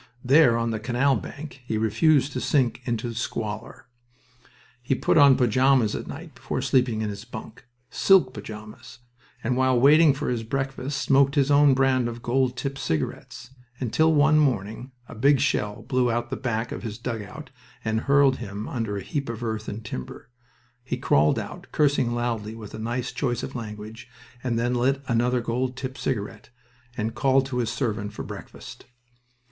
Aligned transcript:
There, 0.25 0.57
on 0.57 0.71
the 0.71 0.79
canal 0.79 1.15
bank, 1.15 1.61
he 1.63 1.77
refused 1.77 2.33
to 2.33 2.41
sink 2.41 2.81
into 2.85 3.07
the 3.09 3.13
squalor. 3.13 3.85
He 4.81 4.95
put 4.95 5.15
on 5.15 5.35
pajamas 5.35 5.93
at 5.93 6.07
night 6.07 6.33
before 6.33 6.59
sleeping 6.63 7.01
in 7.03 7.09
his 7.11 7.23
bunk 7.23 7.67
silk 7.91 8.33
pajamas 8.33 8.97
and 9.43 9.55
while 9.55 9.79
waiting 9.79 10.15
for 10.15 10.29
his 10.29 10.41
breakfast 10.41 10.99
smoked 10.99 11.35
his 11.35 11.51
own 11.51 11.75
brand 11.75 12.07
of 12.09 12.23
gold 12.23 12.57
tipped 12.57 12.79
cigarettes, 12.79 13.51
until 13.79 14.11
one 14.11 14.39
morning 14.39 14.91
a 15.07 15.13
big 15.13 15.39
shell 15.39 15.83
blew 15.83 16.09
out 16.09 16.31
the 16.31 16.35
back 16.35 16.71
of 16.71 16.81
his 16.81 16.97
dugout 16.97 17.51
and 17.85 17.99
hurled 18.09 18.37
him 18.37 18.67
under 18.67 18.97
a 18.97 19.03
heap 19.03 19.29
of 19.29 19.43
earth 19.43 19.67
and 19.69 19.85
timber. 19.85 20.31
He 20.83 20.97
crawled 20.97 21.37
out, 21.37 21.67
cursing 21.71 22.15
loudly 22.15 22.55
with 22.55 22.73
a 22.73 22.79
nice 22.79 23.11
choice 23.11 23.43
of 23.43 23.53
language, 23.53 24.09
and 24.43 24.57
then 24.57 24.73
lit 24.73 25.03
another 25.07 25.41
gold 25.41 25.77
tipped 25.77 25.99
cigarette, 25.99 26.49
and 26.97 27.13
called 27.13 27.45
to 27.45 27.57
his 27.59 27.69
servant 27.69 28.13
for 28.13 28.23
breakfast. 28.23 28.85